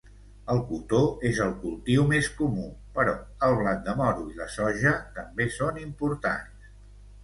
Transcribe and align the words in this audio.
El 0.53 0.61
cotó 0.69 1.01
és 1.31 1.41
el 1.45 1.53
cultiu 1.65 2.07
més 2.15 2.31
comú, 2.41 2.65
però 2.97 3.15
el 3.51 3.61
blat 3.63 3.87
de 3.91 3.97
moro 4.03 4.29
i 4.35 4.43
la 4.43 4.51
soja 4.59 4.99
també 5.23 5.53
són 5.61 5.83
importants. 5.89 6.79